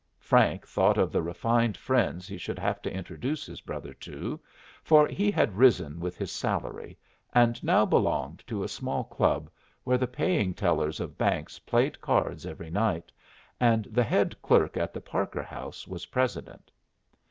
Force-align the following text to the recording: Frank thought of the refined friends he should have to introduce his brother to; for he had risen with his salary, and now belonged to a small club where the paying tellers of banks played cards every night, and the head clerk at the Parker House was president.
Frank 0.17 0.67
thought 0.67 0.97
of 0.97 1.11
the 1.11 1.21
refined 1.21 1.77
friends 1.77 2.27
he 2.27 2.35
should 2.39 2.57
have 2.57 2.81
to 2.81 2.91
introduce 2.91 3.45
his 3.45 3.61
brother 3.61 3.93
to; 3.93 4.39
for 4.81 5.07
he 5.07 5.29
had 5.29 5.55
risen 5.57 5.99
with 5.99 6.17
his 6.17 6.31
salary, 6.31 6.97
and 7.35 7.63
now 7.63 7.85
belonged 7.85 8.43
to 8.47 8.63
a 8.63 8.67
small 8.67 9.03
club 9.03 9.47
where 9.83 9.99
the 9.99 10.07
paying 10.07 10.55
tellers 10.55 10.99
of 10.99 11.19
banks 11.19 11.59
played 11.59 12.01
cards 12.01 12.47
every 12.47 12.71
night, 12.71 13.11
and 13.59 13.85
the 13.91 14.01
head 14.03 14.35
clerk 14.41 14.75
at 14.75 14.91
the 14.91 15.01
Parker 15.01 15.43
House 15.43 15.87
was 15.87 16.07
president. 16.07 16.71